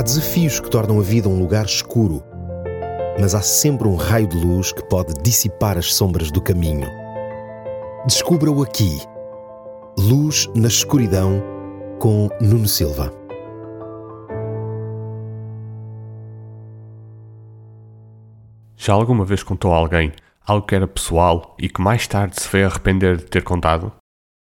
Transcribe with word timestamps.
Há 0.00 0.02
desafios 0.02 0.58
que 0.58 0.70
tornam 0.70 0.98
a 0.98 1.02
vida 1.02 1.28
um 1.28 1.38
lugar 1.38 1.66
escuro, 1.66 2.24
mas 3.20 3.34
há 3.34 3.42
sempre 3.42 3.86
um 3.86 3.96
raio 3.96 4.26
de 4.26 4.34
luz 4.34 4.72
que 4.72 4.82
pode 4.84 5.12
dissipar 5.22 5.76
as 5.76 5.92
sombras 5.92 6.30
do 6.30 6.40
caminho. 6.40 6.88
Descubra-o 8.06 8.62
aqui. 8.62 8.98
Luz 9.98 10.48
na 10.56 10.68
escuridão 10.68 11.42
com 11.98 12.30
Nuno 12.40 12.66
Silva. 12.66 13.12
Já 18.78 18.94
alguma 18.94 19.26
vez 19.26 19.42
contou 19.42 19.74
a 19.74 19.76
alguém 19.76 20.14
algo 20.46 20.66
que 20.66 20.74
era 20.74 20.88
pessoal 20.88 21.54
e 21.58 21.68
que 21.68 21.82
mais 21.82 22.06
tarde 22.06 22.40
se 22.40 22.48
veio 22.48 22.68
arrepender 22.68 23.18
de 23.18 23.24
ter 23.24 23.44
contado? 23.44 23.99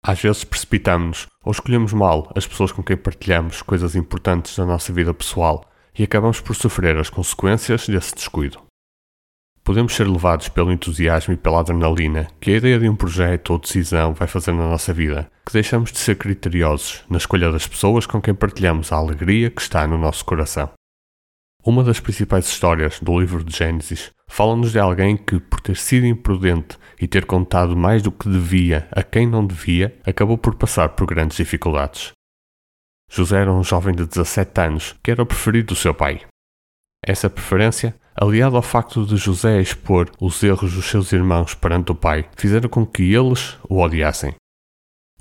Às 0.04 0.20
vezes 0.20 0.42
precipitamos-nos 0.42 1.28
ou 1.44 1.52
escolhemos 1.52 1.92
mal 1.92 2.32
as 2.34 2.44
pessoas 2.44 2.72
com 2.72 2.82
quem 2.82 2.96
partilhamos 2.96 3.62
coisas 3.62 3.94
importantes 3.94 4.56
da 4.56 4.66
nossa 4.66 4.92
vida 4.92 5.14
pessoal 5.14 5.64
e 5.96 6.02
acabamos 6.02 6.40
por 6.40 6.56
sofrer 6.56 6.96
as 6.96 7.08
consequências 7.08 7.86
desse 7.86 8.14
descuido. 8.14 8.60
Podemos 9.62 9.94
ser 9.94 10.08
levados 10.08 10.48
pelo 10.48 10.72
entusiasmo 10.72 11.34
e 11.34 11.36
pela 11.36 11.60
adrenalina 11.60 12.26
que 12.40 12.50
a 12.50 12.56
ideia 12.56 12.80
de 12.80 12.88
um 12.88 12.96
projeto 12.96 13.50
ou 13.50 13.60
decisão 13.60 14.12
vai 14.12 14.26
fazer 14.26 14.50
na 14.52 14.68
nossa 14.68 14.92
vida, 14.92 15.30
que 15.46 15.52
deixamos 15.52 15.92
de 15.92 15.98
ser 15.98 16.16
criteriosos 16.16 17.04
na 17.08 17.18
escolha 17.18 17.52
das 17.52 17.68
pessoas 17.68 18.04
com 18.04 18.20
quem 18.20 18.34
partilhamos 18.34 18.90
a 18.90 18.96
alegria 18.96 19.50
que 19.50 19.62
está 19.62 19.86
no 19.86 19.96
nosso 19.96 20.24
coração. 20.24 20.70
Uma 21.64 21.84
das 21.84 22.00
principais 22.00 22.46
histórias 22.46 22.98
do 22.98 23.20
livro 23.20 23.44
de 23.44 23.56
Gênesis 23.56 24.10
fala-nos 24.26 24.72
de 24.72 24.80
alguém 24.80 25.16
que, 25.16 25.38
por 25.38 25.60
ter 25.60 25.76
sido 25.76 26.04
imprudente 26.04 26.76
e 27.00 27.06
ter 27.06 27.24
contado 27.24 27.76
mais 27.76 28.02
do 28.02 28.10
que 28.10 28.28
devia 28.28 28.88
a 28.90 29.00
quem 29.00 29.28
não 29.28 29.46
devia, 29.46 29.96
acabou 30.04 30.36
por 30.36 30.56
passar 30.56 30.88
por 30.88 31.06
grandes 31.06 31.36
dificuldades. 31.36 32.10
José 33.08 33.42
era 33.42 33.52
um 33.52 33.62
jovem 33.62 33.94
de 33.94 34.04
17 34.04 34.60
anos 34.60 34.96
que 35.04 35.12
era 35.12 35.22
o 35.22 35.26
preferido 35.26 35.68
do 35.68 35.76
seu 35.76 35.94
pai. 35.94 36.22
Essa 37.06 37.30
preferência, 37.30 37.94
aliada 38.16 38.56
ao 38.56 38.62
facto 38.62 39.06
de 39.06 39.16
José 39.16 39.60
expor 39.60 40.10
os 40.20 40.42
erros 40.42 40.74
dos 40.74 40.86
seus 40.86 41.12
irmãos 41.12 41.54
perante 41.54 41.92
o 41.92 41.94
pai, 41.94 42.28
fizeram 42.36 42.68
com 42.68 42.84
que 42.84 43.14
eles 43.14 43.56
o 43.68 43.78
odiassem. 43.78 44.34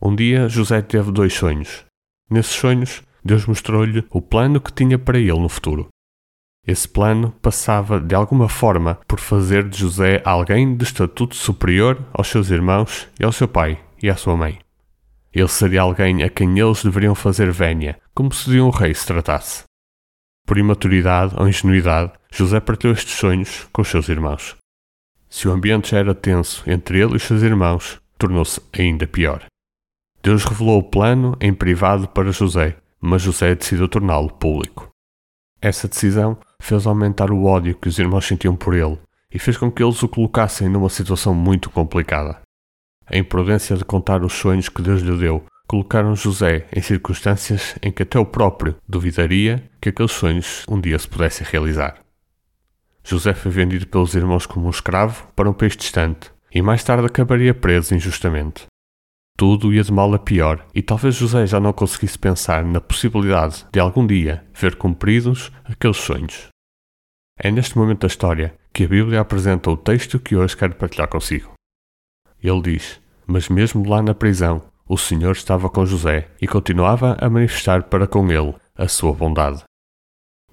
Um 0.02 0.16
dia 0.16 0.50
José 0.50 0.82
teve 0.82 1.12
dois 1.12 1.34
sonhos. 1.34 1.86
Nesses 2.28 2.54
sonhos, 2.54 3.04
Deus 3.24 3.46
mostrou-lhe 3.46 4.04
o 4.10 4.20
plano 4.20 4.60
que 4.60 4.74
tinha 4.74 4.98
para 4.98 5.20
ele 5.20 5.40
no 5.40 5.48
futuro. 5.50 5.88
Esse 6.66 6.88
plano 6.88 7.32
passava, 7.42 8.00
de 8.00 8.14
alguma 8.14 8.48
forma, 8.48 9.00
por 9.08 9.20
fazer 9.20 9.68
de 9.68 9.80
José 9.80 10.22
alguém 10.24 10.76
de 10.76 10.84
estatuto 10.84 11.36
superior 11.36 12.00
aos 12.14 12.28
seus 12.28 12.52
irmãos 12.52 13.08
e 13.20 13.24
ao 13.24 13.32
seu 13.32 13.48
pai 13.48 13.80
e 14.02 14.10
à 14.10 14.16
sua 14.16 14.38
mãe. 14.38 14.60
Ele 15.34 15.48
seria 15.48 15.82
alguém 15.82 16.24
a 16.24 16.30
quem 16.30 16.60
eles 16.60 16.84
deveriam 16.84 17.16
fazer 17.16 17.52
vénia, 17.52 18.00
como 18.14 18.34
se 18.34 18.50
de 18.50 18.62
um 18.62 18.70
rei 18.70 18.94
se 18.94 19.08
tratasse. 19.08 19.64
Por 20.46 20.58
imaturidade 20.58 21.34
ou 21.38 21.48
ingenuidade, 21.48 22.12
José 22.32 22.60
partilhou 22.60 22.94
estes 22.94 23.16
sonhos 23.16 23.68
com 23.72 23.82
os 23.82 23.88
seus 23.88 24.10
irmãos. 24.10 24.56
Se 25.30 25.48
o 25.48 25.52
ambiente 25.52 25.92
já 25.92 26.00
era 26.00 26.14
tenso 26.14 26.70
entre 26.70 27.00
ele 27.00 27.14
e 27.14 27.16
os 27.16 27.24
seus 27.24 27.42
irmãos, 27.42 28.00
tornou-se 28.18 28.62
ainda 28.78 29.08
pior. 29.08 29.46
Deus 30.22 30.44
revelou 30.44 30.80
o 30.80 30.84
plano 30.84 31.36
em 31.40 31.54
privado 31.54 32.08
para 32.08 32.32
José, 32.32 32.78
mas 33.00 33.24
José 33.24 33.56
decidiu 33.56 33.88
torná-lo 33.88 34.30
público. 34.30 34.90
Essa 35.62 35.88
decisão 35.88 36.38
fez 36.62 36.88
aumentar 36.88 37.32
o 37.32 37.44
ódio 37.44 37.76
que 37.76 37.90
os 37.90 38.00
irmãos 38.00 38.26
sentiam 38.26 38.56
por 38.56 38.74
ele 38.74 38.98
e 39.34 39.40
fez 39.40 39.58
com 39.58 39.72
que 39.72 39.84
eles 39.84 40.02
o 40.04 40.08
colocassem 40.08 40.70
numa 40.70 40.90
situação 40.90 41.34
muito 41.34 41.70
complicada. 41.70 42.40
A 43.06 43.18
imprudência 43.18 43.76
de 43.76 43.84
contar 43.84 44.24
os 44.24 44.34
sonhos 44.34 44.70
que 44.70 44.82
Deus 44.82 45.02
lhe 45.02 45.18
deu 45.18 45.44
colocaram 45.68 46.16
José 46.16 46.68
em 46.76 46.82
circunstâncias 46.82 47.76
em 47.82 47.92
que 47.92 48.04
até 48.04 48.20
o 48.20 48.26
próprio 48.26 48.76
duvidaria 48.88 49.64
que 49.80 49.90
aqueles 49.90 50.12
sonhos 50.12 50.66
um 50.70 50.80
dia 50.80 51.00
se 51.00 51.08
pudessem 51.08 51.48
realizar. 51.50 51.96
José 53.04 53.34
foi 53.34 53.52
vendido 53.52 53.88
pelos 53.88 54.14
irmãos 54.14 54.46
como 54.46 54.68
um 54.68 54.70
escravo 54.70 55.28
para 55.36 55.50
um 55.50 55.54
país 55.54 55.76
distante 55.76 56.32
e 56.54 56.62
mais 56.62 56.84
tarde 56.84 57.06
acabaria 57.06 57.54
preso 57.54 57.96
injustamente. 57.96 58.71
Tudo 59.38 59.74
ia 59.74 59.84
de 59.84 59.92
mal 59.92 60.14
a 60.14 60.20
pior 60.20 60.66
e 60.74 60.82
talvez 60.82 61.16
José 61.16 61.48
já 61.48 61.60
não 61.60 61.74
conseguisse 61.74 62.18
pensar 62.18 62.64
na 62.64 62.80
possibilidade 62.80 63.66
de 63.72 63.80
algum 63.80 64.06
dia 64.06 64.46
ver 64.54 64.76
cumpridos 64.76 65.52
aqueles 65.64 65.98
sonhos. 65.98 66.48
É 67.40 67.50
neste 67.50 67.78
momento 67.78 68.02
da 68.02 68.08
história 68.08 68.54
que 68.72 68.84
a 68.84 68.88
Bíblia 68.88 69.20
apresenta 69.20 69.70
o 69.70 69.78
texto 69.78 70.20
que 70.20 70.36
hoje 70.36 70.56
quero 70.56 70.76
partilhar 70.76 71.08
consigo. 71.08 71.54
Ele 72.42 72.62
diz: 72.62 73.02
Mas 73.26 73.50
mesmo 73.50 73.88
lá 73.88 74.02
na 74.02 74.14
prisão, 74.14 74.64
o 74.88 74.98
Senhor 74.98 75.32
estava 75.32 75.70
com 75.70 75.86
José 75.86 76.30
e 76.42 76.48
continuava 76.48 77.18
a 77.20 77.30
manifestar 77.30 77.84
para 77.84 78.06
com 78.06 78.30
ele 78.32 78.54
a 78.76 78.88
sua 78.88 79.14
bondade. 79.14 79.64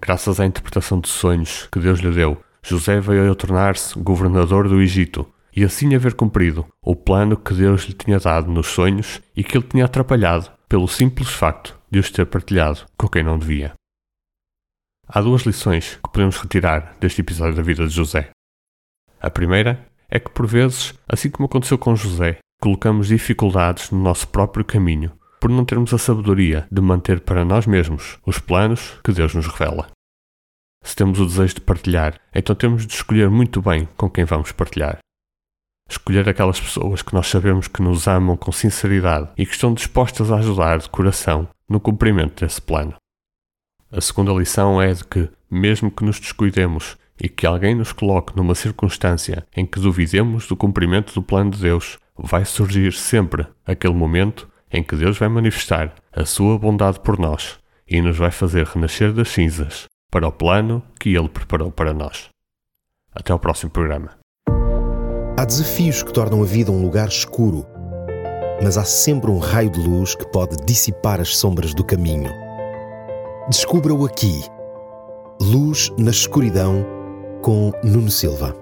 Graças 0.00 0.38
à 0.38 0.46
interpretação 0.46 1.00
de 1.00 1.08
sonhos 1.08 1.66
que 1.72 1.80
Deus 1.80 1.98
lhe 1.98 2.10
deu, 2.10 2.40
José 2.62 3.00
veio 3.00 3.30
a 3.30 3.34
tornar-se 3.34 3.98
governador 3.98 4.68
do 4.68 4.80
Egito 4.80 5.26
e 5.58 5.64
assim 5.64 5.92
haver 5.92 6.14
cumprido 6.14 6.64
o 6.80 6.94
plano 6.94 7.36
que 7.36 7.52
Deus 7.52 7.82
lhe 7.82 7.92
tinha 7.92 8.20
dado 8.20 8.48
nos 8.48 8.68
sonhos 8.68 9.20
e 9.34 9.42
que 9.42 9.58
ele 9.58 9.66
tinha 9.66 9.86
atrapalhado 9.86 10.52
pelo 10.68 10.86
simples 10.86 11.30
facto 11.30 11.76
de 11.90 11.98
os 11.98 12.12
ter 12.12 12.26
partilhado 12.26 12.86
com 12.96 13.08
quem 13.08 13.24
não 13.24 13.36
devia. 13.36 13.72
Há 15.08 15.20
duas 15.20 15.42
lições 15.42 15.96
que 15.96 16.12
podemos 16.12 16.36
retirar 16.36 16.96
deste 17.00 17.22
episódio 17.22 17.56
da 17.56 17.62
vida 17.62 17.88
de 17.88 17.92
José. 17.92 18.30
A 19.20 19.28
primeira 19.28 19.84
é 20.08 20.20
que, 20.20 20.30
por 20.30 20.46
vezes, 20.46 20.94
assim 21.08 21.28
como 21.28 21.46
aconteceu 21.46 21.76
com 21.76 21.96
José, 21.96 22.38
colocamos 22.62 23.08
dificuldades 23.08 23.90
no 23.90 23.98
nosso 24.00 24.28
próprio 24.28 24.64
caminho 24.64 25.10
por 25.40 25.50
não 25.50 25.64
termos 25.64 25.92
a 25.92 25.98
sabedoria 25.98 26.68
de 26.70 26.80
manter 26.80 27.18
para 27.22 27.44
nós 27.44 27.66
mesmos 27.66 28.16
os 28.24 28.38
planos 28.38 29.00
que 29.02 29.10
Deus 29.10 29.34
nos 29.34 29.48
revela. 29.48 29.90
Se 30.84 30.94
temos 30.94 31.18
o 31.18 31.26
desejo 31.26 31.56
de 31.56 31.62
partilhar, 31.62 32.20
então 32.32 32.54
temos 32.54 32.86
de 32.86 32.94
escolher 32.94 33.28
muito 33.28 33.60
bem 33.60 33.88
com 33.96 34.08
quem 34.08 34.24
vamos 34.24 34.52
partilhar. 34.52 35.00
Escolher 35.88 36.28
aquelas 36.28 36.60
pessoas 36.60 37.00
que 37.00 37.14
nós 37.14 37.26
sabemos 37.26 37.66
que 37.66 37.80
nos 37.80 38.06
amam 38.06 38.36
com 38.36 38.52
sinceridade 38.52 39.30
e 39.38 39.46
que 39.46 39.52
estão 39.52 39.72
dispostas 39.72 40.30
a 40.30 40.36
ajudar 40.36 40.78
de 40.78 40.88
coração 40.88 41.48
no 41.68 41.80
cumprimento 41.80 42.44
desse 42.44 42.60
plano. 42.60 42.94
A 43.90 44.00
segunda 44.00 44.32
lição 44.32 44.82
é 44.82 44.92
de 44.92 45.02
que, 45.02 45.30
mesmo 45.50 45.90
que 45.90 46.04
nos 46.04 46.20
descuidemos 46.20 46.98
e 47.18 47.28
que 47.28 47.46
alguém 47.46 47.74
nos 47.74 47.92
coloque 47.92 48.36
numa 48.36 48.54
circunstância 48.54 49.46
em 49.56 49.64
que 49.64 49.80
duvidemos 49.80 50.46
do 50.46 50.54
cumprimento 50.54 51.14
do 51.14 51.22
plano 51.22 51.50
de 51.50 51.62
Deus, 51.62 51.98
vai 52.16 52.44
surgir 52.44 52.92
sempre 52.92 53.46
aquele 53.66 53.94
momento 53.94 54.48
em 54.70 54.82
que 54.82 54.94
Deus 54.94 55.18
vai 55.18 55.28
manifestar 55.28 55.94
a 56.12 56.24
sua 56.24 56.58
bondade 56.58 57.00
por 57.00 57.18
nós 57.18 57.58
e 57.86 58.02
nos 58.02 58.18
vai 58.18 58.30
fazer 58.30 58.66
renascer 58.66 59.12
das 59.12 59.28
cinzas 59.28 59.86
para 60.10 60.28
o 60.28 60.32
plano 60.32 60.82
que 61.00 61.14
Ele 61.16 61.28
preparou 61.28 61.72
para 61.72 61.94
nós. 61.94 62.28
Até 63.14 63.32
ao 63.32 63.38
próximo 63.38 63.70
programa. 63.70 64.17
Há 65.38 65.44
desafios 65.44 66.02
que 66.02 66.12
tornam 66.12 66.42
a 66.42 66.44
vida 66.44 66.72
um 66.72 66.82
lugar 66.82 67.06
escuro, 67.06 67.64
mas 68.60 68.76
há 68.76 68.82
sempre 68.82 69.30
um 69.30 69.38
raio 69.38 69.70
de 69.70 69.78
luz 69.78 70.16
que 70.16 70.26
pode 70.26 70.56
dissipar 70.66 71.20
as 71.20 71.36
sombras 71.36 71.72
do 71.72 71.84
caminho. 71.84 72.28
Descubra-o 73.48 74.04
aqui. 74.04 74.42
Luz 75.40 75.92
na 75.96 76.10
escuridão 76.10 76.84
com 77.40 77.70
Nuno 77.84 78.10
Silva. 78.10 78.52